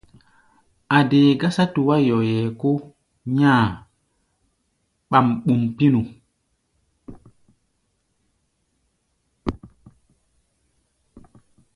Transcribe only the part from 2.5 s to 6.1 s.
kó nyá̧-a̧ ɓam-ɓum pínu.